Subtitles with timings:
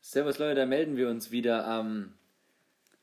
[0.00, 2.14] Servus Leute, da melden wir uns wieder am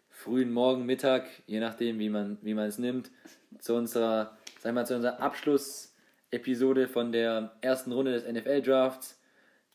[0.09, 3.11] frühen Morgen, Mittag, je nachdem, wie man, wie man es nimmt,
[3.59, 9.21] zu unserer, sag mal, zu unserer Abschlussepisode von der ersten Runde des NFL-Drafts.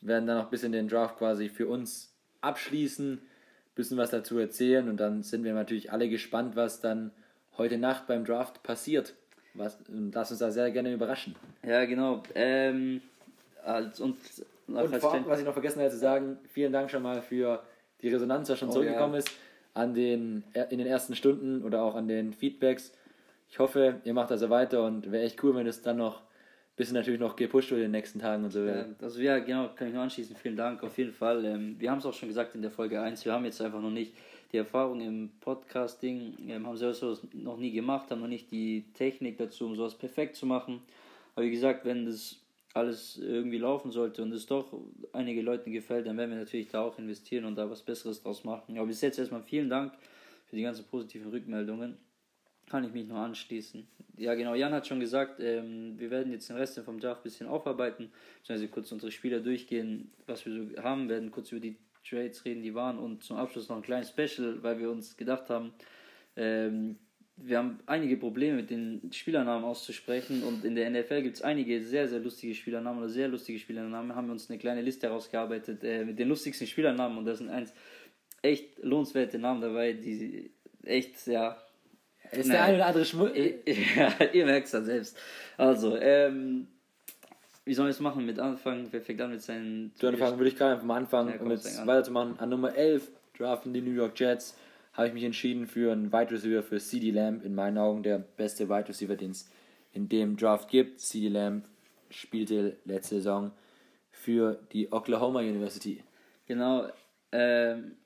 [0.01, 4.11] Wir werden dann noch ein bisschen den Draft quasi für uns abschließen, ein bisschen was
[4.11, 7.13] dazu erzählen und dann sind wir natürlich alle gespannt, was dann
[7.59, 9.15] heute Nacht beim Draft passiert.
[9.55, 11.35] Was, lass uns da sehr gerne überraschen.
[11.63, 12.23] Ja, genau.
[12.35, 13.01] Ähm,
[13.65, 14.17] als, und
[14.69, 17.63] und vor, was ich noch vergessen hatte zu sagen, vielen Dank schon mal für
[18.03, 19.21] die Resonanz, die schon oh, zurückgekommen ja.
[19.21, 19.31] ist
[19.75, 22.93] an den, in den ersten Stunden oder auch an den Feedbacks.
[23.49, 26.77] Ich hoffe, ihr macht also weiter und wäre echt cool, wenn es dann noch ein
[26.77, 28.65] bisschen natürlich noch gepusht wird in den nächsten Tagen und so.
[28.65, 30.35] Ja, also ja, genau, kann ich nur anschließen.
[30.35, 31.45] Vielen Dank auf jeden Fall.
[31.45, 33.81] Ähm, wir haben es auch schon gesagt in der Folge 1, wir haben jetzt einfach
[33.81, 34.15] noch nicht
[34.53, 38.85] die Erfahrung im Podcasting, ähm, haben selbst sowas noch nie gemacht, haben noch nicht die
[38.95, 40.83] Technik dazu, um sowas perfekt zu machen.
[41.35, 42.41] Aber wie gesagt, wenn das
[42.75, 44.73] alles irgendwie laufen sollte und es doch
[45.13, 48.45] einige Leuten gefällt, dann werden wir natürlich da auch investieren und da was Besseres draus
[48.45, 48.77] machen.
[48.77, 49.95] Aber bis jetzt erstmal vielen Dank
[50.47, 51.97] für die ganzen positiven Rückmeldungen.
[52.69, 53.87] Kann ich mich nur anschließen.
[54.19, 57.25] Ja, genau, Jan hat schon gesagt, ähm, wir werden jetzt den Rest vom Draft ein
[57.25, 61.77] bisschen aufarbeiten, beziehungsweise kurz unsere Spieler durchgehen, was wir so haben, werden kurz über die
[62.09, 65.51] Trades reden, die waren und zum Abschluss noch ein kleines Special, weil wir uns gedacht
[65.51, 65.73] haben,
[66.37, 66.99] ähm,
[67.37, 71.83] wir haben einige Probleme mit den Spielernamen auszusprechen und in der NFL gibt es einige
[71.83, 74.15] sehr, sehr lustige Spielernamen oder sehr lustige Spielernamen.
[74.15, 77.51] Haben wir uns eine kleine Liste herausgearbeitet äh, mit den lustigsten Spielernamen und da sind
[77.51, 77.75] eins
[78.41, 80.51] echt lohnenswerte Namen dabei, die
[80.83, 81.61] echt, ja.
[82.33, 83.33] Ist der eine oder andere Schmuck?
[83.37, 85.19] Ja, ihr merkt es dann selbst.
[85.59, 86.69] Also, ähm,
[87.67, 88.87] wie sollen wir es machen mit Anfang?
[88.93, 89.93] Wer fängt an mit seinen.
[89.97, 92.39] Zu Anfang würde ich gerade einfach mal anfangen, ja, um jetzt weiterzumachen.
[92.39, 94.57] An Nummer 11 draften die New York Jets
[94.93, 97.45] habe ich mich entschieden für einen Wide Receiver für CD Lamb.
[97.45, 99.51] In meinen Augen der beste Wide Receiver, den es
[99.93, 101.01] in dem Draft gibt.
[101.01, 101.65] CD Lamb
[102.09, 103.51] spielte letzte Saison
[104.11, 106.03] für die Oklahoma University.
[106.47, 106.87] Genau.
[107.33, 107.97] Ähm,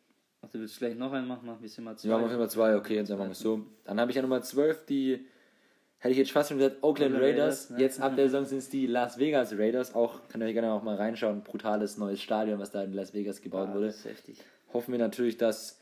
[0.41, 1.43] ach, du willst gleich noch einen machen?
[1.45, 2.09] Mach ein bisschen mal zwei.
[2.09, 3.67] Ja, machen wir mal zwei, okay, jetzt machen wir es so.
[3.85, 5.27] Dann habe ich ja Nummer 12 die,
[6.01, 7.29] hätte ich jetzt fast schon gesagt, Oakland Raiders.
[7.29, 7.81] Raiders ne?
[7.81, 9.95] Jetzt ab der Saison sind es die Las Vegas Raiders.
[9.95, 11.43] Auch, könnt ihr gerne auch mal reinschauen.
[11.43, 13.95] Brutales neues Stadion, was da in Las Vegas gebaut ja, wurde.
[14.73, 15.79] Hoffen wir natürlich, dass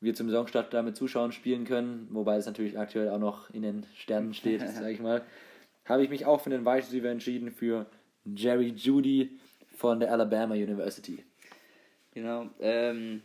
[0.00, 3.86] wir zum Saisonstart damit Zuschauern spielen können, wobei es natürlich aktuell auch noch in den
[3.94, 5.22] Sternen steht, sage ich mal,
[5.84, 7.86] habe ich mich auch für den Wide Receiver entschieden für
[8.24, 9.38] Jerry Judy
[9.76, 11.24] von der Alabama University.
[12.12, 13.22] Genau, ähm,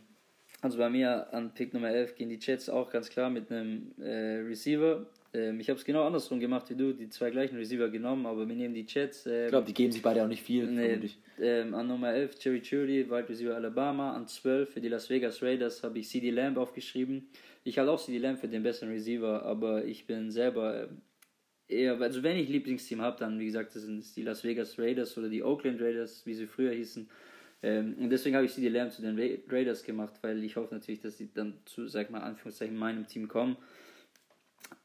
[0.60, 3.92] also bei mir an Pick Nummer 11 gehen die Jets auch ganz klar mit einem
[4.00, 5.06] äh, Receiver.
[5.34, 8.48] Ähm, ich habe es genau andersrum gemacht wie du, die zwei gleichen Receiver genommen, aber
[8.48, 9.26] wir nehmen die Jets.
[9.26, 10.66] Ähm, ich glaube, die geben sich beide auch nicht viel.
[10.66, 14.14] Nee, ähm, an Nummer 11 Jerry Judy, Wide Receiver Alabama.
[14.14, 17.28] An 12 für die Las Vegas Raiders habe ich CD Lamb aufgeschrieben.
[17.64, 20.88] Ich halte auch CD Lamb für den besseren Receiver, aber ich bin selber äh,
[21.68, 25.18] eher, also wenn ich Lieblingsteam habe, dann wie gesagt, das sind die Las Vegas Raiders
[25.18, 27.08] oder die Oakland Raiders, wie sie früher hießen.
[27.62, 29.18] Ähm, und deswegen habe ich CD Lamb zu den
[29.48, 33.26] Raiders gemacht, weil ich hoffe natürlich, dass sie dann zu, sag mal, Anführungszeichen meinem Team
[33.26, 33.56] kommen.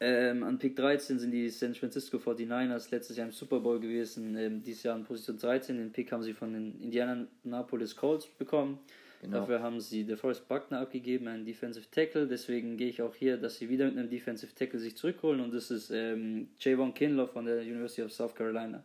[0.02, 4.34] Ähm, an Pick 13 sind die San Francisco 49ers letztes Jahr im Super Bowl gewesen,
[4.36, 5.76] ähm, dieses Jahr an Position 13.
[5.76, 8.78] Den Pick haben sie von den Indianapolis Colts bekommen.
[9.20, 9.40] Genau.
[9.40, 12.26] Dafür haben sie DeForest Buckner abgegeben, einen Defensive Tackle.
[12.26, 15.52] Deswegen gehe ich auch hier, dass sie wieder mit einem Defensive Tackle sich zurückholen und
[15.52, 18.82] das ist ähm, Javon Kinlaw von der University of South Carolina.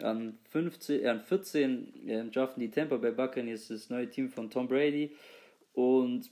[0.00, 4.50] An, 15, äh, an 14 äh, draften die Tampa Bay Buccaneers das neue Team von
[4.50, 5.12] Tom Brady
[5.72, 6.28] und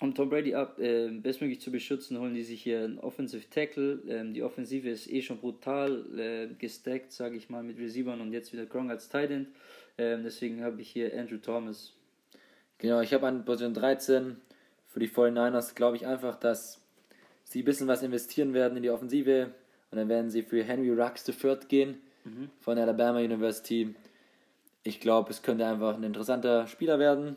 [0.00, 4.00] um Tom Brady ab, äh, bestmöglich zu beschützen, holen die sich hier einen Offensive Tackle.
[4.08, 8.32] Ähm, die Offensive ist eh schon brutal äh, gestackt, sage ich mal, mit Receivern und
[8.32, 9.48] jetzt wieder Gronk als Tight End.
[9.98, 11.92] Ähm, deswegen habe ich hier Andrew Thomas.
[12.78, 14.36] Genau, ich habe an Position 13
[14.88, 16.80] für die 49ers, glaube ich einfach, dass
[17.44, 19.50] sie ein bisschen was investieren werden in die Offensive
[19.90, 22.50] und dann werden sie für Henry Rux III gehen mhm.
[22.60, 23.94] von Alabama University.
[24.82, 27.36] Ich glaube, es könnte einfach ein interessanter Spieler werden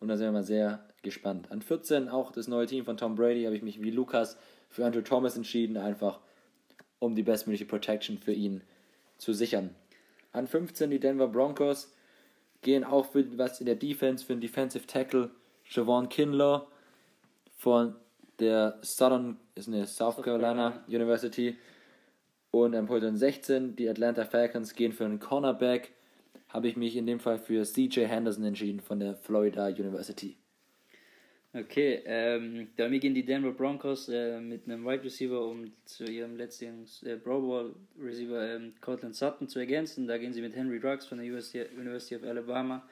[0.00, 1.50] und da sind wir mal sehr gespannt.
[1.50, 4.36] An 14 auch das neue Team von Tom Brady habe ich mich wie Lukas
[4.68, 6.20] für Andrew Thomas entschieden, einfach
[6.98, 8.62] um die bestmögliche Protection für ihn
[9.18, 9.74] zu sichern.
[10.32, 11.92] An 15 die Denver Broncos
[12.62, 15.30] gehen auch für was in der Defense für den Defensive Tackle
[15.68, 16.66] Javon Kinlaw
[17.56, 17.94] von
[18.38, 21.56] der Southern ist eine South Carolina University
[22.50, 25.92] und am Position 16 die Atlanta Falcons gehen für einen Cornerback
[26.48, 30.36] habe ich mich in dem Fall für CJ Henderson entschieden von der Florida University.
[31.54, 36.36] Okay, ähm, mir gehen die Denver Broncos äh, mit einem Wide Receiver, um zu ihrem
[36.38, 40.06] letzten äh, Pro Bowl Receiver ähm, Cortland Sutton zu ergänzen.
[40.06, 42.88] Da gehen sie mit Henry Ruggs von der University, University of Alabama.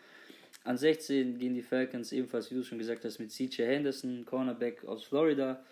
[0.64, 4.84] An 16 gehen die Falcons ebenfalls, wie du schon gesagt hast, mit CJ Henderson, Cornerback
[4.84, 5.64] aus Florida.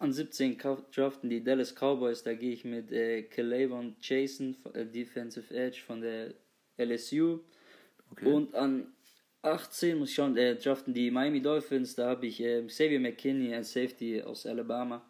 [0.00, 0.58] An 17
[0.94, 6.02] draften die Dallas Cowboys, da gehe ich mit äh, Calavon Jason, äh, Defensive Edge von
[6.02, 6.34] der
[6.76, 7.40] LSU.
[8.10, 8.30] Okay.
[8.30, 8.92] Und an
[9.42, 13.54] 18 muss ich schauen, äh, draften die Miami Dolphins, da habe ich äh, Xavier McKinney,
[13.54, 15.02] ein Safety aus Alabama.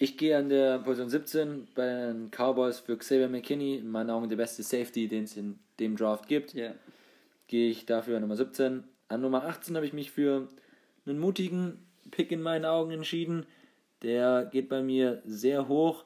[0.00, 4.28] Ich gehe an der Position 17 bei den Cowboys für Xavier McKinney, in meinen Augen
[4.28, 6.54] der beste Safety, den es in dem Draft gibt.
[6.54, 6.74] Yeah.
[7.48, 8.84] Gehe ich dafür an Nummer 17.
[9.08, 10.48] An Nummer 18 habe ich mich für
[11.06, 11.78] einen mutigen
[12.10, 13.46] Pick in meinen Augen entschieden.
[14.02, 16.04] Der geht bei mir sehr hoch.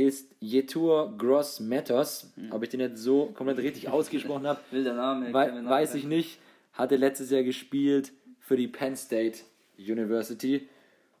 [0.00, 2.32] Ist Yetur Gross Matters.
[2.34, 2.52] Mhm.
[2.52, 6.38] Ob ich den jetzt so komplett richtig ausgesprochen habe, wei weiß ich nicht.
[6.72, 9.40] Hatte letztes Jahr gespielt für die Penn State
[9.76, 10.68] University.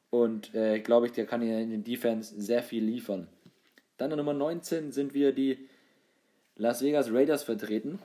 [0.08, 3.28] Und äh, glaube ich, der kann hier in den Defense sehr viel liefern.
[3.98, 5.68] Dann an Nummer 19 sind wir die
[6.56, 7.98] Las Vegas Raiders vertreten.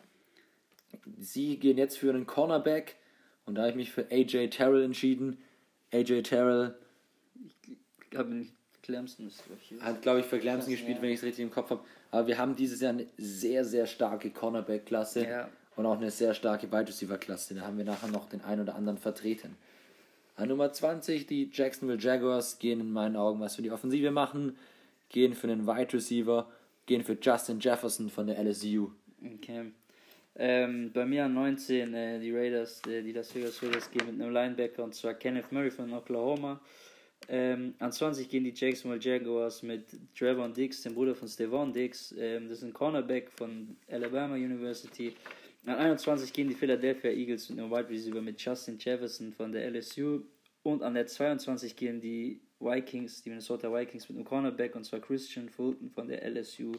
[1.18, 2.98] Sie gehen jetzt für einen Cornerback
[3.46, 5.38] und da habe ich mich für AJ Terrell entschieden.
[5.94, 6.76] AJ Terrell.
[7.64, 8.48] Ich glaube,
[8.86, 9.44] Clemson ist,
[9.82, 11.02] Hat, glaube ich, für Clemson gespielt, ja.
[11.02, 11.82] wenn ich es richtig im Kopf habe.
[12.12, 15.50] Aber wir haben dieses Jahr eine sehr, sehr starke Cornerback-Klasse ja.
[15.76, 17.56] und auch eine sehr starke Wide Receiver-Klasse.
[17.56, 19.58] Da haben wir nachher noch den einen oder anderen vertreten.
[20.36, 24.56] An Nummer 20, die Jacksonville Jaguars, gehen in meinen Augen was für die Offensive machen,
[25.10, 26.48] gehen für einen Wide Receiver,
[26.86, 28.92] gehen für Justin Jefferson von der LSU.
[29.36, 29.72] Okay.
[30.38, 34.22] Ähm, bei mir an 19 äh, die Raiders, äh, die Las Vegas Raiders gehen mit
[34.22, 36.60] einem Linebacker und zwar Kenneth Murray von Oklahoma.
[37.28, 39.86] Ähm, an 20 gehen die Jacksonville Jaguars mit
[40.16, 42.14] Trevor Dix, dem Bruder von Stevon Dix.
[42.18, 45.16] Ähm, das ist ein Cornerback von Alabama University.
[45.66, 49.72] An 21 gehen die Philadelphia Eagles mit einem Wide Receiver mit Justin Jefferson von der
[49.72, 50.22] LSU.
[50.62, 55.00] Und an der 22 gehen die Vikings, die Minnesota Vikings mit einem Cornerback und zwar
[55.00, 56.74] Christian Fulton von der LSU.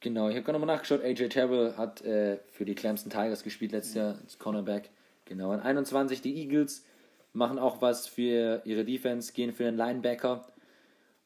[0.00, 1.02] Genau, ich habe gerade nochmal nachgeschaut.
[1.02, 4.90] AJ Terrell hat äh, für die Clemson Tigers gespielt letztes Jahr als Cornerback.
[5.26, 6.84] Genau, an 21 die Eagles
[7.32, 10.46] machen auch was für ihre Defense, gehen für den Linebacker.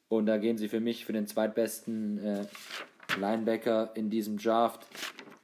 [0.09, 2.47] Und da gehen sie für mich für den zweitbesten äh,
[3.19, 4.87] Linebacker in diesem Draft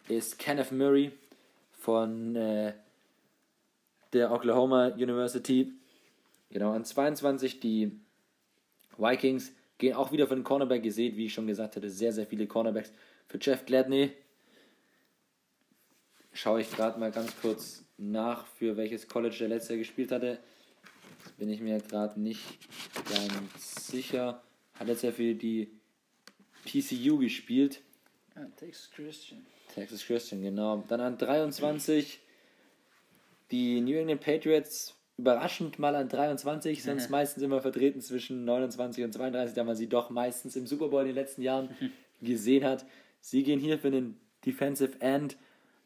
[0.09, 1.13] ist Kenneth Murray
[1.73, 2.73] von äh,
[4.13, 5.73] der Oklahoma University.
[6.51, 7.93] Genau, an 22 die
[8.99, 10.85] Vikings gehen auch wieder für den Cornerback.
[10.85, 12.93] Ihr seht, wie ich schon gesagt hatte, sehr, sehr viele Cornerbacks.
[13.29, 14.13] Für Jeff Gladney
[16.33, 20.39] schaue ich gerade mal ganz kurz nach, für welches College der letzte gespielt hatte.
[21.25, 22.59] Das bin ich mir gerade nicht
[23.09, 24.43] ganz sicher.
[24.75, 25.71] Hat jetzt ja für die
[26.65, 27.83] TCU gespielt.
[28.35, 29.45] Ah, Texas Christian.
[29.75, 30.83] Texas Christian, genau.
[30.89, 32.21] Dann an 23
[33.51, 39.13] die New England Patriots überraschend mal an 23, sonst meistens immer vertreten zwischen 29 und
[39.13, 41.71] 32, da man sie doch meistens im Super Bowl in den letzten Jahren
[42.23, 42.87] gesehen hat.
[43.21, 45.37] Sie gehen hier für den Defensive End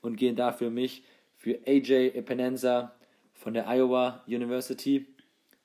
[0.05, 1.03] und gehen da für mich
[1.37, 2.95] für AJ Epinenza
[3.33, 5.06] von der Iowa University.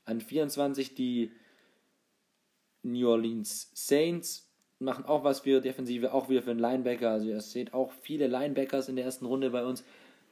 [0.05, 1.31] An 24 die
[2.83, 4.49] New Orleans Saints
[4.79, 7.11] machen auch was für Defensive, auch wieder für einen Linebacker.
[7.11, 9.83] Also ihr seht auch viele Linebackers in der ersten Runde bei uns.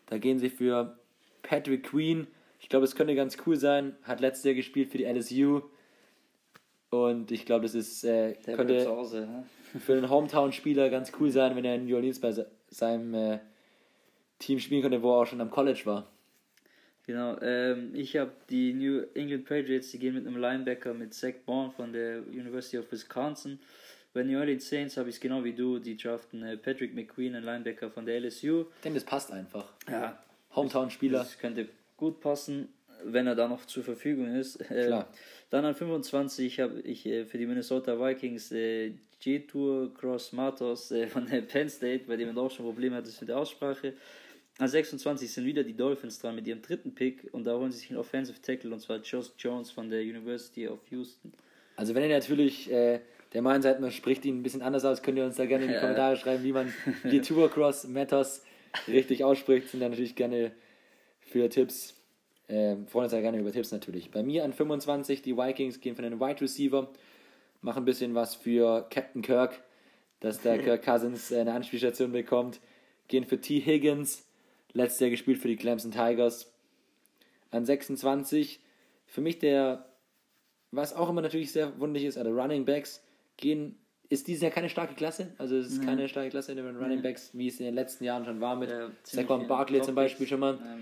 [0.06, 0.98] Da gehen sie für
[1.44, 2.28] Patrick Queen.
[2.60, 3.96] Ich glaube, es könnte ganz cool sein.
[4.04, 5.62] Hat letztes Jahr gespielt für die LSU.
[6.90, 9.44] Und ich glaube, das ist äh, könnte Hause, ne?
[9.80, 12.34] für einen Hometown-Spieler ganz cool sein, wenn er in New Orleans bei
[12.70, 13.40] seinem äh,
[14.40, 16.08] Team spielen könnte, wo er auch schon am College war.
[17.06, 21.36] Genau, ähm, ich habe die New England Patriots, die gehen mit einem Linebacker mit Zach
[21.46, 23.60] Bourne von der University of Wisconsin.
[24.14, 27.36] Bei New Orleans Saints habe ich es genau wie du, die draften äh, Patrick McQueen,
[27.36, 28.62] ein Linebacker von der LSU.
[28.62, 29.72] Ich denke, das passt einfach.
[29.90, 30.18] Ja.
[30.54, 31.20] Hometown-Spieler.
[31.20, 32.68] Das könnte gut passen,
[33.06, 34.60] wenn er da noch zur Verfügung ist.
[34.70, 35.08] Äh, Klar.
[35.50, 41.08] Dann an 25 habe ich äh, für die Minnesota Vikings äh, G-Tour Cross Matos äh,
[41.08, 43.94] von der Penn State, bei dem man auch schon Probleme hat mit der Aussprache.
[44.60, 47.80] An 26 sind wieder die Dolphins dran mit ihrem dritten Pick und da holen sie
[47.80, 51.32] sich einen Offensive Tackle und zwar Josh Jones von der University of Houston.
[51.76, 53.02] Also wenn ihr natürlich äh,
[53.34, 55.66] der Meinung seid, man spricht ihn ein bisschen anders aus, könnt ihr uns da gerne
[55.66, 56.74] in die Kommentare schreiben, wie man
[57.04, 58.42] die Tour Cross Matos
[58.88, 59.70] richtig ausspricht.
[59.70, 60.52] Sind da natürlich gerne
[61.20, 61.94] für Tipps.
[62.48, 64.10] Äh, freuen uns ja gerne über Tipps natürlich.
[64.10, 66.90] Bei mir an 25, die Vikings gehen für einen Wide Receiver,
[67.62, 69.62] machen ein bisschen was für Captain Kirk,
[70.20, 72.60] dass der Kirk Cousins eine Anspielstation bekommt.
[73.08, 73.60] Gehen für T.
[73.60, 74.27] Higgins,
[74.74, 76.54] letztes Jahr gespielt für die Clemson Tigers.
[77.52, 78.60] An 26,
[79.06, 79.86] für mich der,
[80.72, 83.02] was auch immer natürlich sehr wunderlich ist, also Running Backs,
[83.38, 83.78] gehen,
[84.10, 85.34] ist dieses Jahr keine starke Klasse.
[85.38, 85.86] Also es ist mhm.
[85.86, 88.56] keine starke Klasse in den Running Backs, wie es in den letzten Jahren schon war
[88.56, 90.56] mit ja, Saquon Barkley zum Beispiel schon mal.
[90.56, 90.76] Ja,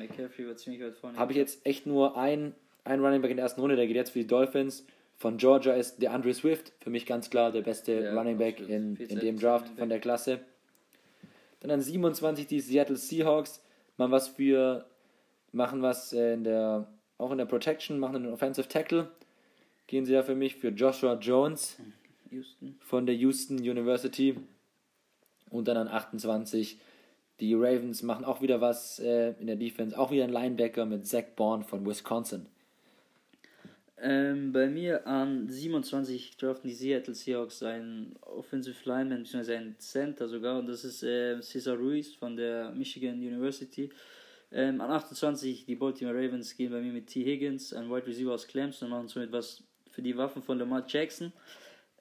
[1.18, 3.96] Habe ich jetzt echt nur ein, ein Running Back in der ersten Runde, der geht
[3.96, 4.86] jetzt für die Dolphins.
[5.18, 8.60] Von Georgia ist der Andre Swift, für mich ganz klar der beste ja, Running Back
[8.60, 10.42] in, in dem Draft von der Klasse.
[11.62, 13.62] Dann an 27 die Seattle Seahawks,
[13.98, 14.86] machen was für,
[15.52, 16.88] machen was in der,
[17.18, 19.10] auch in der Protection, machen einen Offensive Tackle
[19.88, 21.78] gehen sie da für mich für Joshua Jones
[22.32, 22.78] Houston.
[22.80, 24.38] von der Houston University.
[25.50, 26.80] Und dann an 28
[27.40, 31.06] die Ravens machen auch wieder was äh, in der Defense, auch wieder ein Linebacker mit
[31.06, 32.48] Zach Bourne von Wisconsin.
[33.98, 40.28] Ähm, bei mir an 27 draften die Seattle Seahawks einen Offensive Lineman, beziehungsweise einen Center
[40.28, 43.90] sogar, und das ist äh, Cesar Ruiz von der Michigan University.
[44.52, 47.24] Ähm, an 28 die Baltimore Ravens gehen bei mir mit T.
[47.24, 50.86] Higgins, ein Wide Receiver aus Clemson, und machen somit was für die Waffen von Lamar
[50.88, 51.32] Jackson.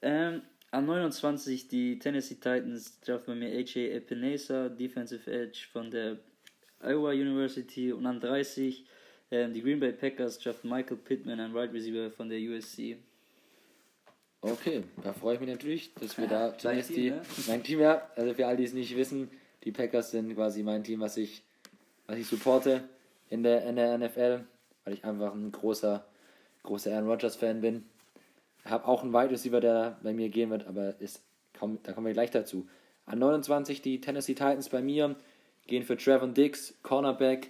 [0.01, 6.17] Ähm, an 29 die Tennessee Titans draften bei mir AJ Epinesa, Defensive Edge von der
[6.81, 7.93] Iowa University.
[7.93, 8.85] Und an 30
[9.35, 12.97] ähm, die Green Bay Packers draften Michael Pittman, ein Wide Receiver von der USC.
[14.41, 17.09] Okay, da freue ich mich natürlich, dass wir da zunächst die.
[17.09, 17.21] Ne?
[17.47, 19.29] Mein Team, ja, also für all die es nicht wissen,
[19.63, 21.43] die Packers sind quasi mein Team, was ich,
[22.05, 22.83] was ich supporte
[23.29, 24.45] in der, in der NFL,
[24.83, 26.05] weil ich einfach ein großer,
[26.63, 27.85] großer Aaron Rodgers Fan bin.
[28.63, 31.23] Habe auch einen Wide Receiver, der bei mir gehen wird, aber ist,
[31.57, 32.67] komm, da kommen wir gleich dazu.
[33.07, 35.15] An 29 die Tennessee Titans bei mir
[35.67, 37.49] gehen für Trevor Dix, Cornerback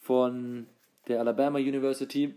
[0.00, 0.66] von
[1.08, 2.34] der Alabama University.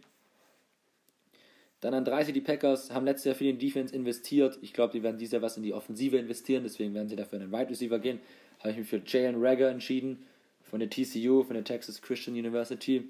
[1.82, 4.60] Dann an 30 die Packers haben letztes Jahr viel in Defense investiert.
[4.62, 7.42] Ich glaube, die werden dieses Jahr was in die Offensive investieren, deswegen werden sie dafür
[7.42, 8.20] in den Wide Receiver gehen.
[8.60, 10.24] Habe ich mich für Jalen Rager entschieden
[10.62, 13.10] von der TCU, von der Texas Christian University.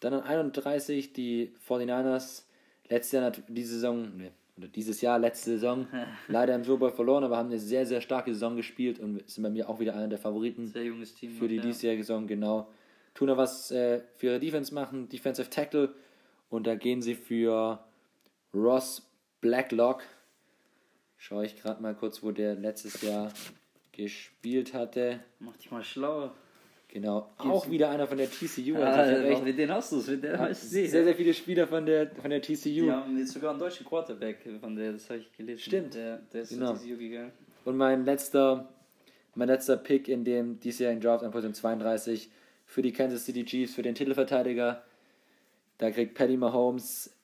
[0.00, 2.42] Dann an 31 die 49ers.
[2.88, 5.88] Letztes Jahr, diese Saison, ne, oder dieses Jahr, letzte Saison,
[6.28, 9.42] leider im Super Bowl verloren, aber haben eine sehr, sehr starke Saison gespielt und sind
[9.42, 11.62] bei mir auch wieder einer der Favoriten sehr junges Team für die ja.
[11.62, 12.68] diesjährige Saison, genau
[13.16, 15.94] tun da was äh, für ihre Defense machen, Defensive Tackle.
[16.48, 17.80] Und da gehen sie für
[18.54, 19.02] Ross
[19.40, 20.02] Blacklock.
[21.16, 23.32] Schaue ich gerade mal kurz, wo der letztes Jahr
[23.90, 25.20] gespielt hatte.
[25.40, 26.30] Mach dich mal schlau.
[26.88, 28.76] Genau, auch wieder einer von der TCU.
[28.76, 32.40] Ah, also mit den hast du es, sehr, sehr viele Spieler von der, von der
[32.40, 32.68] TCU.
[32.68, 35.58] Die haben jetzt sogar einen deutschen Quarterback von der, das habe ich gelesen.
[35.58, 35.94] Stimmt.
[35.94, 36.74] Der, der ist genau.
[36.74, 37.32] TCU gegangen.
[37.64, 38.68] Und mein letzter,
[39.34, 42.30] mein letzter Pick in dem diesjährigen Draft an Position 32
[42.66, 44.82] für die Kansas City Chiefs, für den Titelverteidiger.
[45.78, 47.14] Da kriegt Patty Mahomes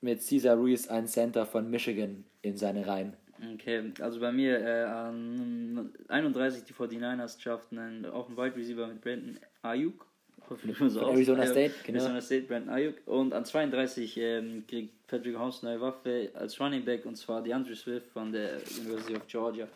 [0.00, 3.16] mit Cesar Ruiz ein Center von Michigan in seine Reihen.
[3.54, 8.86] Okay, also bei mir äh, an 31 die 49ers schafften einen, auch einen Wide Receiver
[8.86, 10.06] mit Brandon Ayuk.
[10.48, 11.98] Hoffentlich so Arizona State, genau.
[11.98, 12.94] Arizona State, Brandon Ayuk.
[13.06, 17.42] Und an 32 ähm, kriegt Patrick Holmes eine neue Waffe als Running Back und zwar
[17.42, 19.66] DeAndre Swift von der University of Georgia.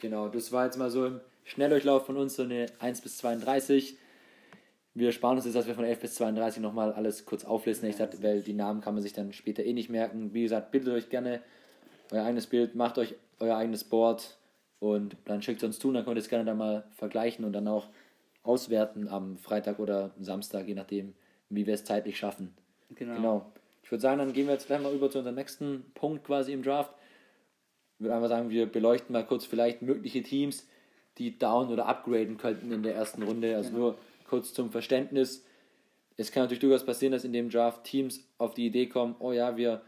[0.00, 3.96] Genau, das war jetzt mal so im Schnelldurchlauf von uns so eine 1 bis 32.
[4.94, 8.08] Wir sparen uns jetzt, dass wir von 11 bis 32 nochmal alles kurz auflisten, ja,
[8.20, 10.34] weil die Namen kann man sich dann später eh nicht merken.
[10.34, 11.40] Wie gesagt, bildet euch gerne
[12.12, 14.36] euer eigenes Bild, macht euch euer eigenes Board
[14.78, 17.54] und dann schickt es uns zu, dann könnt ihr es gerne dann mal vergleichen und
[17.54, 17.86] dann auch
[18.42, 21.14] auswerten am Freitag oder Samstag, je nachdem,
[21.48, 22.54] wie wir es zeitlich schaffen.
[22.94, 23.14] Genau.
[23.14, 23.52] genau.
[23.82, 26.52] Ich würde sagen, dann gehen wir jetzt gleich mal über zu unserem nächsten Punkt quasi
[26.52, 26.92] im Draft.
[27.94, 30.66] Ich würde einfach sagen, wir beleuchten mal kurz vielleicht mögliche Teams,
[31.18, 33.56] die down oder upgraden könnten in der ersten Runde.
[33.56, 33.80] Also genau.
[33.80, 33.98] nur
[34.28, 35.44] kurz zum Verständnis.
[36.16, 39.32] Es kann natürlich durchaus passieren, dass in dem Draft Teams auf die Idee kommen, oh
[39.32, 39.82] ja, wir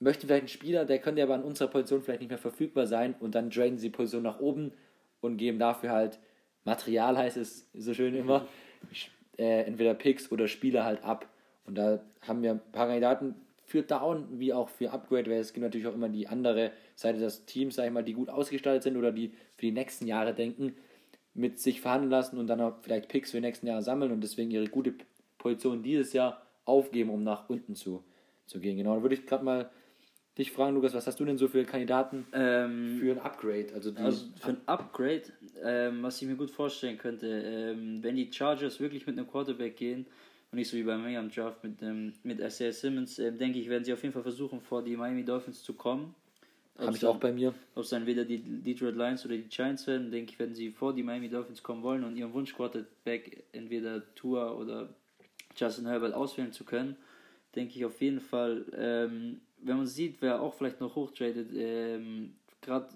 [0.00, 3.14] möchten vielleicht einen Spieler, der könnte aber an unserer Position vielleicht nicht mehr verfügbar sein
[3.20, 4.72] und dann traden sie die Position nach oben
[5.20, 6.18] und geben dafür halt
[6.64, 8.46] Material, heißt es so schön immer,
[9.38, 11.26] äh, entweder Picks oder Spieler halt ab.
[11.64, 15.52] Und da haben wir ein paar Kandidaten für Down wie auch für Upgrade, weil es
[15.52, 18.82] gibt natürlich auch immer die andere Seite des Teams, sag ich mal, die gut ausgestaltet
[18.82, 20.74] sind oder die für die nächsten Jahre denken,
[21.34, 24.20] mit sich verhandeln lassen und dann auch vielleicht Picks für die nächsten Jahre sammeln und
[24.22, 24.94] deswegen ihre gute
[25.38, 28.04] Position dieses Jahr aufgeben, um nach unten zu,
[28.46, 28.76] zu gehen.
[28.76, 29.70] Genau, da würde ich gerade mal
[30.38, 33.68] dich fragen, Lukas, was hast du denn so für Kandidaten ähm, für ein Upgrade?
[33.74, 35.24] Also, also für ein Upgrade,
[35.62, 39.76] ähm, was ich mir gut vorstellen könnte, ähm, wenn die Chargers wirklich mit einem Quarterback
[39.76, 40.06] gehen
[40.50, 43.58] und nicht so wie bei mir am Draft mit, ähm, mit Isaiah Simmons, äh, denke
[43.58, 46.14] ich, werden sie auf jeden Fall versuchen, vor die Miami Dolphins zu kommen.
[46.78, 47.54] Habe ich auch bei mir.
[47.74, 50.70] Ob es dann weder die Detroit Lions oder die Giants werden, denke ich, werden sie
[50.70, 54.88] vor die Miami Dolphins kommen wollen und ihren Wunsch Quarterback entweder Tua oder
[55.56, 56.96] Justin Herbert auswählen zu können,
[57.54, 58.64] denke ich auf jeden Fall.
[58.76, 62.88] Ähm, wenn man sieht, wer auch vielleicht noch hochtradet, ähm, gerade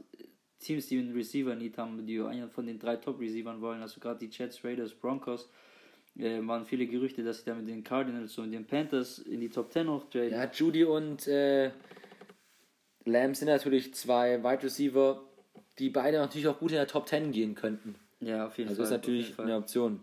[0.58, 4.26] Teams, die einen Receiver nicht haben, die einen von den drei Top-Receivern wollen, also gerade
[4.26, 5.48] die Jets, Raiders, Broncos,
[6.18, 9.50] äh, waren viele Gerüchte, dass sie da mit den Cardinals und den Panthers in die
[9.50, 10.30] Top 10 hochtraden.
[10.30, 11.70] Ja, Judy und äh,
[13.06, 15.22] Lamb sind natürlich zwei Wide Receiver,
[15.78, 17.94] die beide natürlich auch gut in der Top 10 gehen könnten.
[18.20, 18.90] Ja, auf jeden also Fall.
[18.90, 20.00] Das ist natürlich eine Option.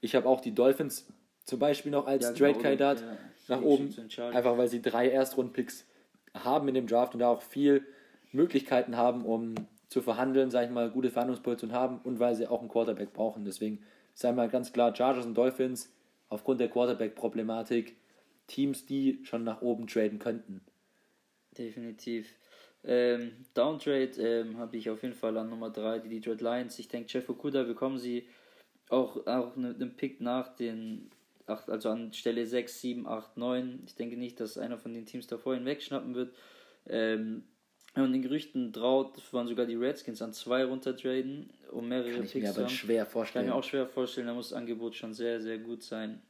[0.00, 1.06] Ich habe auch die Dolphins
[1.44, 3.16] zum Beispiel noch als ja, genau, Trade-Kandidat ja,
[3.56, 3.94] nach oben,
[4.32, 5.84] einfach weil sie drei Erstrunden-Picks
[6.32, 7.86] haben in dem Draft und da auch viel
[8.32, 9.54] Möglichkeiten haben, um
[9.88, 13.44] zu verhandeln, sage ich mal, gute Verhandlungsposition haben und weil sie auch einen Quarterback brauchen.
[13.44, 13.80] Deswegen
[14.14, 15.92] sei mal ganz klar, Chargers und Dolphins
[16.30, 17.96] aufgrund der Quarterback-Problematik
[18.46, 20.60] Teams, die schon nach oben traden könnten.
[21.56, 22.34] Definitiv.
[22.86, 26.78] Ähm, Downtrade ähm, habe ich auf jeden Fall an Nummer 3, die Detroit Lions.
[26.78, 28.28] Ich denke, Jeff Okuda bekommen sie
[28.90, 31.10] auch, auch einen ne Pick nach den,
[31.46, 33.82] acht, also an Stelle 6, 7, 8, 9.
[33.86, 36.34] Ich denke nicht, dass einer von den Teams davor hinwegschnappen wird.
[36.86, 37.44] Ähm,
[37.96, 42.32] und den Gerüchten traut, waren sogar die Redskins an zwei runtertraden, um mehrere Kann ich
[42.32, 43.46] Picks mir aber schwer vorstellen.
[43.46, 46.20] Kann ich mir auch schwer vorstellen, da muss das Angebot schon sehr, sehr gut sein.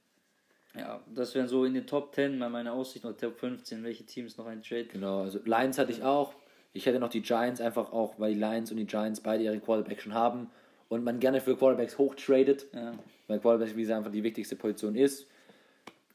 [0.76, 4.04] Ja, das wären so in den Top 10 bei meiner Aussicht oder Top 15, welche
[4.04, 4.86] Teams noch ein Trade.
[4.86, 6.34] Genau, also Lions hatte ich auch.
[6.72, 9.60] Ich hätte noch die Giants einfach auch, weil die Lions und die Giants beide ihre
[9.60, 10.50] Quarterback schon haben
[10.88, 12.92] und man gerne für Quarterbacks hochtradet, ja.
[13.28, 15.28] weil Quarterbacks, wie gesagt, einfach die wichtigste Position ist.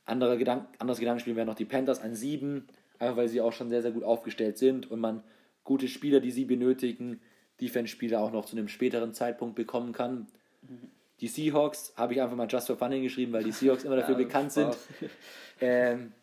[0.05, 3.69] Andere Gedank anderes Gedankenspiel wären noch die Panthers an 7, einfach weil sie auch schon
[3.69, 5.23] sehr, sehr gut aufgestellt sind und man
[5.63, 7.21] gute Spieler, die sie benötigen,
[7.61, 10.27] Defense-Spieler auch noch zu einem späteren Zeitpunkt bekommen kann.
[10.63, 10.89] Mhm.
[11.21, 14.15] Die Seahawks habe ich einfach mal just for fun hingeschrieben, weil die Seahawks immer dafür
[14.19, 14.77] ja, bekannt sind,
[15.61, 16.13] ähm,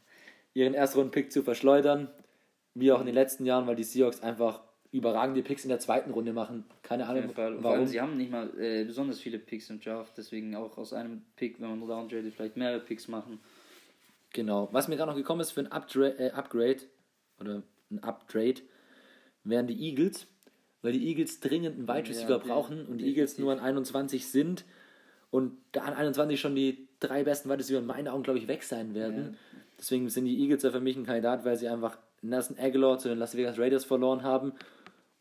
[0.55, 2.09] ihren Erstrunden-Pick zu verschleudern.
[2.75, 4.61] Wie auch in den letzten Jahren, weil die Seahawks einfach
[4.93, 6.65] überragende Picks in der zweiten Runde machen.
[6.83, 7.87] Keine Ahnung, warum.
[7.87, 11.61] sie haben nicht mal äh, besonders viele Picks im Draft, deswegen auch aus einem Pick,
[11.61, 13.41] wenn man nur downtradet, vielleicht mehrere Picks machen.
[14.33, 14.69] Genau.
[14.73, 16.79] Was mir gerade noch gekommen ist für ein Updra äh, Upgrade
[17.41, 18.63] oder ein Uptrade,
[19.45, 20.27] wären die Eagles,
[20.83, 24.27] weil die Eagles dringend einen Wide Receiver ja, brauchen und die Eagles nur an 21
[24.29, 24.65] sind
[25.31, 28.49] und da an 21 schon die drei besten Wide Receiver in meinen Augen, glaube ich,
[28.49, 29.37] weg sein werden.
[29.53, 29.59] Ja.
[29.79, 33.09] Deswegen sind die Eagles ja für mich ein Kandidat, weil sie einfach Nelson Aguilar zu
[33.09, 34.53] den Las Vegas Raiders verloren haben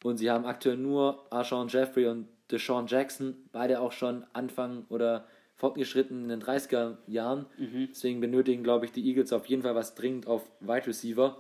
[0.04, 5.26] und sie haben aktuell nur Arshawn Jeffrey und Deshaun Jackson, beide auch schon Anfang oder
[5.56, 7.48] fortgeschritten in den 30er Jahren.
[7.58, 7.88] Mhm.
[7.90, 11.38] Deswegen benötigen, glaube ich, die Eagles auf jeden Fall was dringend auf Wide Receiver.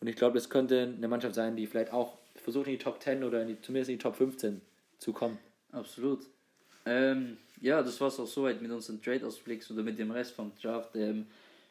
[0.00, 3.00] Und ich glaube, das könnte eine Mannschaft sein, die vielleicht auch versucht, in die Top
[3.00, 4.60] 10 oder in die, zumindest in die Top 15
[4.98, 5.38] zu kommen.
[5.72, 6.26] Absolut.
[6.86, 10.52] Ähm, ja, das war es auch soweit mit unseren Trade-Ausblicks oder mit dem Rest vom
[10.60, 10.96] Draft.
[10.96, 11.26] Ähm,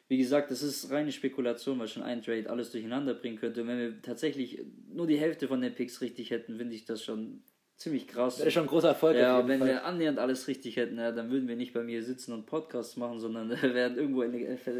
[0.08, 3.62] wie gesagt, das ist reine Spekulation, weil schon ein Trade alles durcheinander bringen könnte.
[3.62, 4.60] Und wenn wir tatsächlich
[4.92, 7.42] nur die Hälfte von den Picks richtig hätten, finde ich das schon
[7.76, 8.40] ziemlich krass.
[8.40, 9.16] Wäre schon ein großer Erfolg.
[9.16, 9.68] Ja, wenn Fall.
[9.68, 12.96] wir annähernd alles richtig hätten, ja, dann würden wir nicht bei mir sitzen und Podcasts
[12.96, 14.34] machen, sondern wir wären irgendwo ein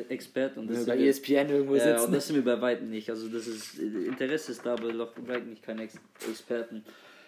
[0.09, 0.61] Experte.
[0.61, 2.07] Und das bei ESPN irgendwo ja, sitzen.
[2.07, 3.09] Und das sind wir bei weitem nicht.
[3.09, 5.95] Also das ist Interesse ist da, aber bei weitem nicht keine Ex
[6.29, 6.85] Experten.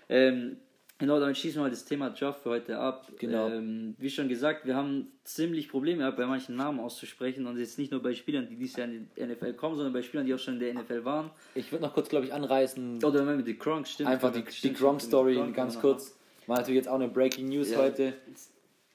[0.08, 0.56] Ähm,
[1.02, 3.10] Genau, damit schließen wir mal das Thema Job für heute ab.
[3.18, 3.48] Genau.
[3.48, 7.76] Ähm, wie schon gesagt, wir haben ziemlich Probleme gehabt, bei manchen Namen auszusprechen und jetzt
[7.76, 10.32] nicht nur bei Spielern, die dieses Jahr in die NFL kommen, sondern bei Spielern, die
[10.32, 11.32] auch schon in der NFL waren.
[11.56, 13.02] Ich würde noch kurz, glaube ich, anreißen.
[13.02, 14.10] Oder wenn wir die Gronk stimmt.
[14.10, 16.16] Einfach die, die Gronk-Story ganz kurz.
[16.46, 17.78] War natürlich jetzt auch eine Breaking News ja.
[17.78, 18.12] heute.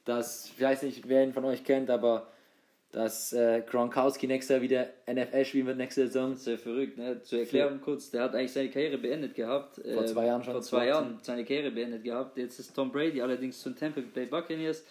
[0.05, 2.31] Das, ich weiß nicht, wer ihn von euch kennt, aber
[2.91, 6.35] dass äh, Gronkowski nächstes Jahr wieder NFL spielen wird nächste Saison.
[6.35, 7.21] Sehr verrückt, ne?
[7.21, 9.81] Zur Erklärung kurz, der hat eigentlich seine Karriere beendet gehabt.
[9.93, 10.53] Vor zwei Jahren schon.
[10.53, 12.37] Vor zwei Jahren seine Karriere beendet gehabt.
[12.37, 14.85] Jetzt ist Tom Brady allerdings zum Tampa Bay Buccaneers,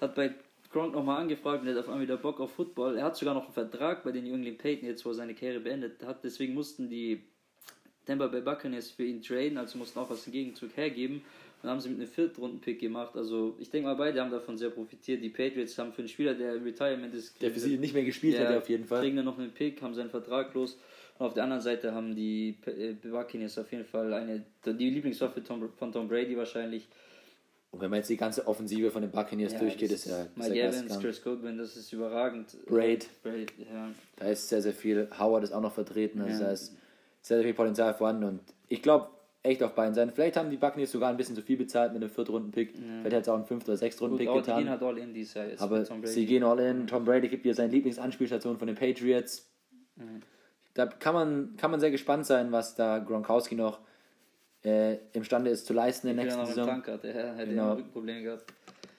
[0.00, 0.32] hat bei
[0.70, 2.96] Gronk nochmal angefragt und hat auf einmal wieder Bock auf Football.
[2.96, 5.60] Er hat sogar noch einen Vertrag bei den New England Patriots, wo er seine Karriere
[5.60, 6.24] beendet hat.
[6.24, 7.24] Deswegen mussten die
[8.06, 11.22] Tampa Bay Buccaneers für ihn traden, also mussten auch was im Gegenzug hergeben.
[11.62, 13.16] Dann haben sie mit einem Viertrunden-Pick gemacht.
[13.16, 15.22] Also ich denke mal, beide haben davon sehr profitiert.
[15.22, 18.04] Die Patriots haben für einen Spieler, der im Retirement ist, der für sie nicht mehr
[18.04, 19.00] gespielt hat, auf jeden Fall.
[19.00, 20.76] Kriegen dann noch einen Pick, haben seinen Vertrag los.
[21.18, 25.40] Und auf der anderen Seite haben die äh, Buccaneers auf jeden Fall eine die Lieblingswaffe
[25.42, 26.88] von Tom Brady wahrscheinlich.
[27.70, 30.26] Und wenn man jetzt die ganze Offensive von den Buccaneers ja, durchgeht, ist ja.
[30.34, 32.54] Mike Evans, Chris Goodwin, das ist überragend.
[32.66, 33.08] Braid.
[33.22, 33.90] Braid ja.
[34.16, 35.08] Da ist sehr, sehr viel.
[35.18, 36.20] Howard ist auch noch vertreten.
[36.20, 36.46] Also ja.
[36.48, 36.76] da ist
[37.22, 38.24] sehr, sehr viel Potenzial vorhanden.
[38.24, 39.08] Und ich glaube,
[39.42, 40.12] echt auf beiden Seiten.
[40.12, 42.74] Vielleicht haben die Buccaneers sogar ein bisschen zu viel bezahlt mit einem Viertrunden-Pick.
[42.74, 42.80] Ja.
[42.80, 44.58] Vielleicht hätte es auch einen Fünft- oder Sechstrunden-Pick getan.
[44.58, 46.86] Die gehen halt all in dieses Jahr jetzt Aber sie gehen all in.
[46.86, 49.50] Tom Brady gibt ihr seine Lieblingsanspielstation von den Patriots.
[49.96, 50.22] Mhm.
[50.74, 53.80] Da kann man, kann man sehr gespannt sein, was da Gronkowski noch
[54.64, 56.66] äh, imstande ist zu leisten in der nächsten Saison.
[56.66, 57.72] Krank hat, der hätte genau.
[57.72, 58.44] Rückenprobleme gehabt.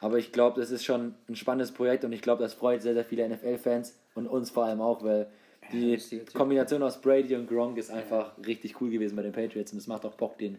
[0.02, 2.94] Aber ich glaube, das ist schon ein spannendes Projekt und ich glaube, das freut sehr,
[2.94, 5.28] sehr viele NFL-Fans und uns vor allem auch, weil
[5.74, 8.44] die Kombination aus Brady und Gronk ist einfach ja.
[8.46, 10.58] richtig cool gewesen bei den Patriots und es macht auch Bock, den,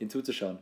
[0.00, 0.58] den zuzuschauen.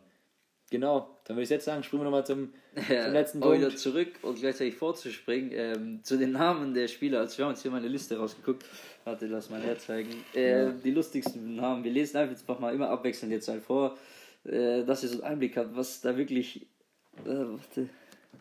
[0.71, 2.53] Genau, dann würde ich jetzt sagen, springen wir nochmal zum,
[2.89, 3.59] ja, zum letzten Punkt.
[3.59, 7.21] wieder zurück und gleichzeitig vorzuspringen ähm, zu den Namen der Spieler.
[7.21, 8.65] Also wir haben uns hier mal eine Liste rausgeguckt.
[9.05, 10.11] Warte, lass mal herzeigen.
[10.35, 10.71] Äh, ja.
[10.71, 11.85] Die lustigsten Namen.
[11.85, 13.97] Wir lesen einfach mal immer abwechselnd jetzt halt vor,
[14.45, 16.67] äh, dass ihr so einen Einblick habt, was da wirklich.
[17.25, 17.89] Äh, warte.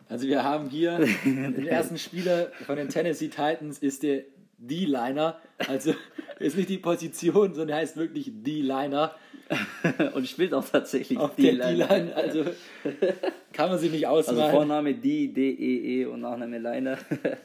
[0.08, 4.24] Also wir haben hier den ersten Spieler von den Tennessee Titans ist der
[4.58, 5.38] D-Liner.
[5.58, 5.94] Also
[6.38, 9.14] ist nicht die Position, sondern heißt wirklich D-Liner.
[10.14, 12.14] und spielt auch tatsächlich auf D-Line.
[12.14, 12.44] Also
[13.52, 14.40] kann man sich nicht ausmalen.
[14.40, 16.96] Also Vorname D, D, E, E und Nachname Liner.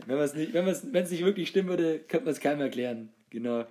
[0.06, 3.10] wenn es nicht, wenn nicht wirklich stimmen würde, könnte man es keinem erklären.
[3.30, 3.66] Genau.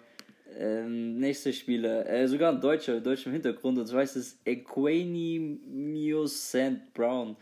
[0.58, 6.92] Ähm, nächster Spieler, äh, sogar ein Deutscher, deutschem Hintergrund, und zwar heißt es Equanimeous Sand
[6.94, 7.36] Brown.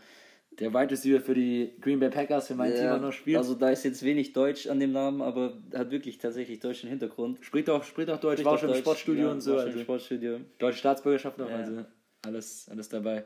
[0.59, 3.37] Der Wide Receiver für die Green Bay Packers, für mein Team auch noch spielt.
[3.37, 7.39] Also da ist jetzt wenig Deutsch an dem Namen, aber hat wirklich tatsächlich deutschen Hintergrund.
[7.41, 9.51] Spricht auch, spricht auch Deutsch, Spricht war auch schon im Deutsch, Sportstudio ja, und so.
[9.51, 10.39] war schon Also im Sportstudio.
[10.57, 11.55] deutsche Staatsbürgerschaft noch, Ja.
[11.57, 11.85] also
[12.23, 13.23] alles, alles dabei.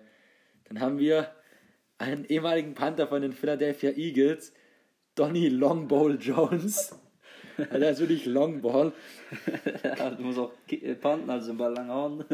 [0.66, 1.28] Dann haben wir
[1.98, 4.54] einen ehemaligen Panther von den Philadelphia Eagles,
[5.16, 6.96] Donny Longball Jones.
[7.58, 8.92] Das ist wirklich Longball.
[9.98, 12.26] Ja, du musst auch äh, panten, also den Ball lang hauen.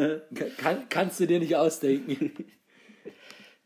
[0.57, 2.31] Kann, kannst du dir nicht ausdenken.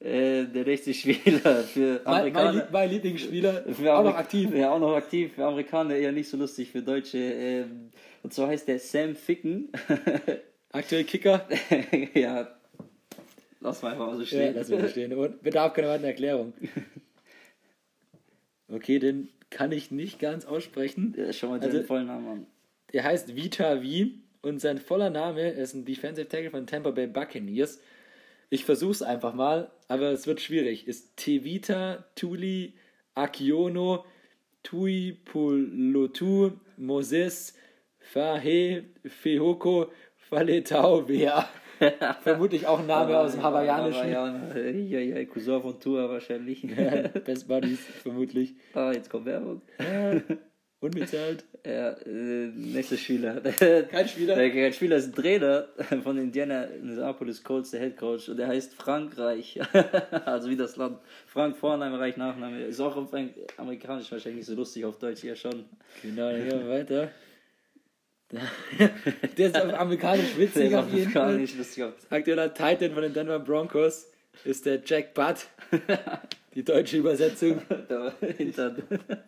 [0.03, 2.51] äh, der rechte Spieler für Mein, mein, Amerikaner.
[2.53, 3.65] Lie- mein Lieblingsspieler,
[3.97, 4.49] auch noch aktiv.
[4.53, 5.33] Ja, auch noch aktiv.
[5.35, 7.17] Für Amerikaner eher nicht so lustig, für Deutsche.
[7.17, 7.91] Ähm,
[8.23, 9.69] und zwar heißt der Sam Ficken.
[10.71, 11.47] Aktuell Kicker.
[12.13, 12.47] ja,
[13.59, 14.55] lass mal einfach mal so Ja, stehen.
[14.55, 15.13] lass mal so stehen.
[15.13, 16.53] Und bedarf keiner weiteren Erklärung.
[18.71, 21.13] Okay, den kann ich nicht ganz aussprechen.
[21.17, 22.45] Ja, schau mal Also- den vollen Namen an.
[22.93, 23.83] Er heißt Vita V
[24.41, 27.79] und sein voller Name ist ein Defensive Tackle von Tampa Bay Buccaneers.
[28.53, 30.85] Ich versuch's einfach mal, aber es wird schwierig.
[30.85, 32.73] Ist Tevita Tuli
[33.15, 34.03] Akiono
[34.61, 37.55] Tui Pulotu Moses
[37.97, 41.47] Fahe Fehoko Faletau Wea.
[42.23, 44.01] Vermutlich auch ein Name aus dem Hawaiianischen.
[44.01, 44.69] Hawaiianer.
[44.69, 46.67] Ja, ja, Cousin von Tour wahrscheinlich.
[47.23, 48.55] Best Buddies, vermutlich.
[48.73, 49.61] ah, jetzt kommt Werbung.
[50.81, 51.43] Unbezahlt.
[51.63, 53.39] Ja, äh, nächster Spieler.
[53.39, 54.35] Kein Spieler?
[54.35, 55.67] Der, kein Spieler ist ein Trainer
[56.03, 59.59] von Indiana Indianapolis Colts, der Head Coach, und der heißt Frankreich.
[60.25, 60.97] also wie das Land.
[61.27, 62.63] Frank Vorname, Reich Nachname.
[62.65, 63.13] Ist auch auf
[63.57, 65.65] amerikanisch wahrscheinlich nicht so lustig, auf Deutsch eher schon.
[66.01, 67.11] Genau, wir weiter.
[69.37, 71.39] Der ist amerikanisch Der witzig ist auf jeden Fall.
[71.39, 71.83] lustig.
[71.83, 74.07] auf- Aktueller Titan von den Denver Broncos
[74.45, 75.45] ist der Jack Butt.
[76.55, 77.61] Die deutsche Übersetzung.
[77.87, 78.75] Da hinter.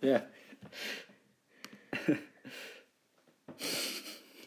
[0.01, 0.23] Ja.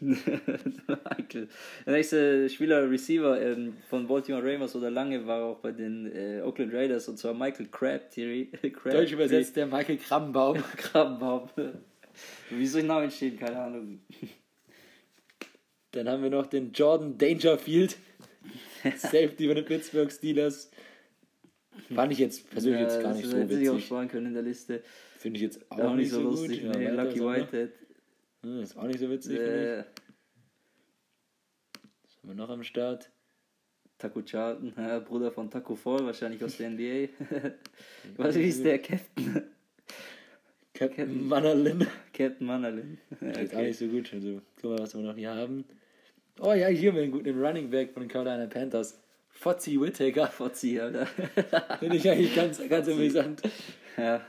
[0.01, 1.49] Michael.
[1.87, 6.43] Der nächste Spieler, Receiver ähm, von Baltimore Ravens oder lange war auch bei den äh,
[6.43, 8.47] Oakland Raiders und zwar Michael Crabtree.
[8.51, 8.93] Crabtree.
[8.93, 10.63] Deutsch übersetzt der Michael Krabbenbaum.
[10.77, 11.49] Krabbenbaum.
[12.51, 13.39] Wie soll ich Namen stehen?
[13.39, 14.01] Keine Ahnung.
[15.93, 17.97] Dann haben wir noch den Jordan Dangerfield.
[18.97, 20.71] Safety von den Pittsburgh Steelers.
[21.95, 23.87] Fand ich jetzt persönlich jetzt gar nicht so hätte ich auch witzig.
[23.87, 24.83] sparen können in der Liste.
[25.27, 26.63] Finde ich jetzt auch, Auch, nicht so lustig.
[26.63, 26.73] gut.
[26.73, 27.27] Ja, nee, Lucky wir.
[27.27, 27.73] Whitehead.
[28.45, 29.41] Hm, Ist auch nicht so witzig.
[29.41, 29.79] Äh,
[32.05, 33.11] Was haben wir noch am Start?
[33.99, 37.09] Taco Charlton, ja, Bruder von Taco Fall, wahrscheinlich aus der NBA.
[38.19, 39.43] Was wie ist der Captain?
[40.75, 41.85] Captain Mannerlin.
[42.13, 42.99] Captain Mannerlin.
[43.21, 44.13] Ist auch nicht so gut.
[44.15, 45.65] Also, guck mal, was wir noch hier haben.
[46.39, 49.03] Oh ja, hier haben wir einen guten Running Back von den Carolina Panthers.
[49.31, 50.29] Fozzy Whittaker.
[50.29, 51.07] Fotzi, Alter.
[51.81, 53.43] Finde ich eigentlich ganz, ganz amüsant.
[53.97, 54.25] ja,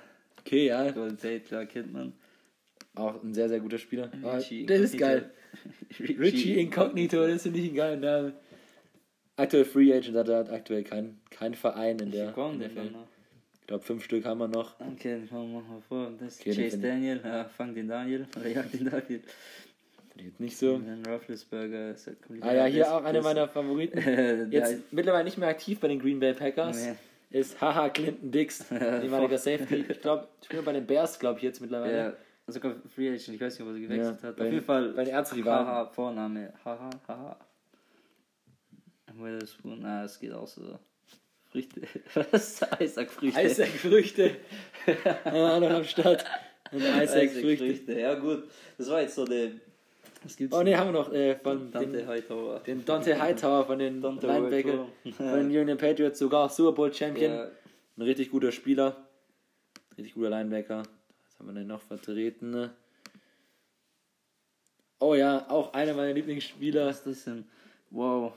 [0.48, 0.92] Okay, ja.
[0.92, 2.14] Qualität, klar, kennt man.
[2.96, 4.10] Auch ein sehr, sehr guter Spieler.
[4.24, 5.30] Oh, Richie das ist geil.
[6.00, 8.34] Richie Incognito, das finde ich einen geilen Namen.
[9.36, 12.32] Aktuell Free Agent hat er aktuell kein, kein Verein in der.
[12.32, 13.08] Komm, in der dann noch.
[13.62, 14.80] ich glaube, fünf Stück haben wir noch.
[14.80, 16.12] Okay, den fangen wir mal vor.
[16.20, 17.20] Das ist Okay, Chase Daniel.
[17.24, 18.26] Ja, fang den Daniel.
[18.36, 19.22] Oder jag den Daniel.
[20.16, 20.80] Jetzt nicht so.
[20.80, 21.92] Dann Rufflesberger.
[21.92, 24.50] Ist halt komplett- Ah ja, hier auch einer meiner Favoriten.
[24.52, 26.84] Jetzt mittlerweile nicht mehr aktiv bei den Green Bay Packers.
[26.84, 26.96] Nee.
[27.30, 29.86] Ist Haha Clinton Dix, ehemaliger Safety.
[29.90, 31.98] Ich glaube, spielt bei den Bears, glaube ich, jetzt mittlerweile.
[31.98, 32.14] Ja,
[32.48, 34.36] sogar Free Agent, ich weiß nicht, ob er sie gewechselt Ja, hat.
[34.38, 34.90] bei- Auf jeden Fall.
[34.94, 35.68] bei den Erzrivalen.
[35.68, 36.54] Haha, Vorname.
[36.64, 37.38] Haha, haha.
[39.14, 40.78] Witherspoon, ah, es geht auch so.
[41.52, 41.82] Früchte.
[42.32, 42.62] Was?
[42.80, 43.42] Eissackfrüchte.
[43.42, 44.36] Isaac-Früchte.
[45.26, 46.24] ah, noch am Start.
[46.72, 47.64] Und Isaac-Früchte.
[47.66, 48.00] Eissackfrüchte.
[48.00, 48.50] Ja, gut.
[48.78, 49.52] Das war jetzt so der.
[50.28, 50.54] Was gibt's?
[50.54, 52.60] Oh ne, haben wir noch äh, von Dante den, Hightower.
[52.60, 57.32] den Dante Hightower von den Dante Linebacker, von den Union Patriots, sogar Super Bowl Champion.
[57.32, 57.44] Ja,
[57.96, 59.08] Ein richtig guter Spieler.
[59.98, 60.80] Richtig guter Linebacker.
[60.80, 62.72] Was haben wir denn noch vertreten?
[65.00, 66.88] Oh ja, auch einer meiner Lieblingsspieler.
[66.88, 67.46] was ist das denn?
[67.90, 68.34] Wow.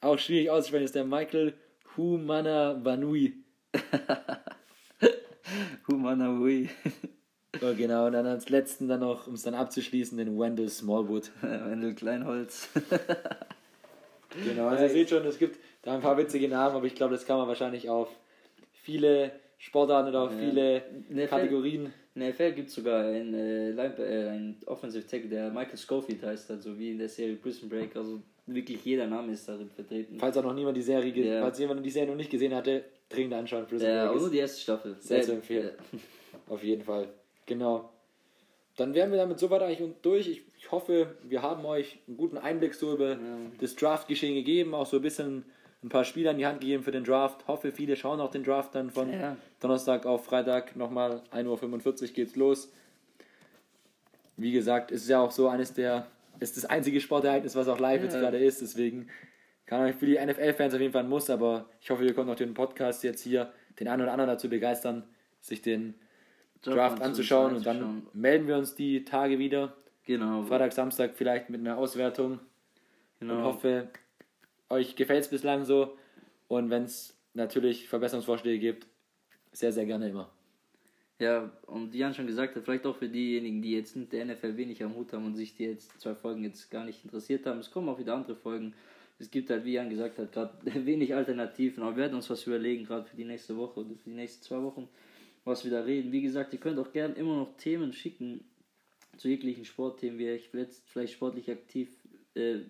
[0.00, 1.54] Auch schwierig auszusprechen, ist der Michael
[1.96, 3.34] Humana Vanui.
[5.86, 6.68] Humanahui.
[7.62, 11.30] Oh, genau, und dann als letzten dann noch, um es dann abzuschließen, den Wendell Smallwood.
[11.42, 12.68] Wendel Kleinholz.
[14.44, 17.14] Genau, also ihr seht schon, es gibt da ein paar witzige Namen, aber ich glaube,
[17.14, 18.08] das kann man wahrscheinlich auf
[18.74, 20.38] viele Sportarten oder auf Ja.
[20.38, 21.92] viele Ne, Kategorien.
[22.14, 26.22] In der NFL gibt es sogar einen, äh, äh, einen Offensive Tackle, der Michael Schofield
[26.22, 27.96] heißt, also wie in der Serie Prison Break.
[27.96, 30.18] Also wirklich jeder Name ist darin vertreten.
[30.18, 31.40] Falls auch noch niemand die Serie, Ja.
[31.40, 33.66] falls jemand die Serie noch nicht gesehen hatte, dringend anschauen.
[33.66, 34.96] Prison Ja, Break aber ist nur die erste Staffel.
[35.00, 35.68] sehr Äh, zu empfehlen.
[35.70, 37.08] äh, Auf jeden Fall.
[37.48, 37.90] Genau.
[38.76, 40.28] Dann wären wir damit soweit eigentlich durch.
[40.28, 43.16] Ich, ich hoffe, wir haben euch einen guten Einblick so über
[43.60, 45.44] das Draft-Geschehen gegeben, auch so ein bisschen
[45.82, 47.48] ein paar Spieler in die Hand gegeben für den Draft.
[47.48, 49.36] Hoffe, viele schauen auch den Draft dann von Ja.
[49.60, 52.70] Donnerstag auf Freitag nochmal 1.45 Uhr geht's los.
[54.36, 56.06] Wie gesagt, es ist ja auch so eines der,
[56.38, 58.20] es ist das einzige Sportereignis, was auch live jetzt Ja.
[58.20, 59.08] gerade ist, deswegen
[59.66, 62.34] kann euch für die NFL-Fans auf jeden Fall ein Muss, aber ich hoffe, ihr konntet
[62.34, 65.04] auch den Podcast jetzt hier den einen oder anderen dazu begeistern,
[65.40, 65.94] sich den
[66.62, 69.74] Draft anzuschauen und dann melden wir uns die Tage wieder.
[70.04, 70.42] Genau.
[70.42, 72.40] Freitag, Samstag vielleicht mit einer Auswertung.
[73.20, 73.36] Genau.
[73.36, 73.88] Und hoffe,
[74.70, 75.96] euch gefällt es bislang so.
[76.48, 78.86] Und wenn es natürlich Verbesserungsvorschläge gibt,
[79.52, 80.30] sehr, sehr gerne immer.
[81.20, 84.56] Ja, und Jan schon gesagt hat, vielleicht auch für diejenigen, die jetzt mit der NFL
[84.56, 87.58] wenig am Hut haben und sich die jetzt zwei Folgen jetzt gar nicht interessiert haben.
[87.58, 88.72] Es kommen auch wieder andere Folgen.
[89.18, 90.54] Es gibt halt, wie Jan gesagt hat, gerade
[90.86, 94.10] wenig Alternativen, aber wir werden uns was überlegen, gerade für die nächste Woche oder für
[94.10, 94.88] die nächsten zwei Wochen,
[95.48, 96.12] was wir da reden.
[96.12, 98.44] Wie gesagt, ihr könnt auch gerne immer noch Themen schicken
[99.16, 100.40] zu jeglichen Sportthemen, wie ihr
[100.86, 101.90] vielleicht sportlich aktiv,
[102.34, 102.60] äh,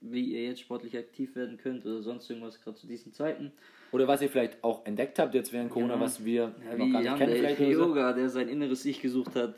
[0.00, 3.52] wie ihr jetzt sportlich aktiv werden könnt oder sonst irgendwas, gerade zu diesen Zeiten.
[3.92, 6.04] Oder was ihr vielleicht auch entdeckt habt jetzt während Corona, genau.
[6.04, 7.36] was wir ja, noch gar nicht Jan, kennen.
[7.36, 8.16] Vielleicht der Yoga, so.
[8.16, 9.54] der sein inneres Ich gesucht hat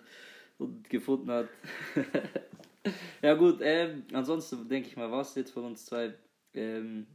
[0.58, 1.48] und gefunden hat.
[3.22, 6.14] ja gut, ähm, ansonsten denke ich mal, war es jetzt von uns zwei.
[6.52, 7.06] Ähm,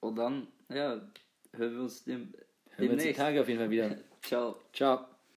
[0.00, 1.00] und dann, ja,
[1.54, 2.32] hören wir uns dem,
[2.78, 3.96] hören wir uns die Tage auf jeden Fall wieder.
[4.22, 4.56] Ciao.
[4.72, 5.17] Ciao.